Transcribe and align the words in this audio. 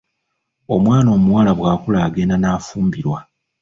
Omwana 0.75 1.09
omuwala 1.17 1.51
bw'akula 1.59 1.97
agenda 2.07 2.35
n'afumbirwa. 2.39 3.19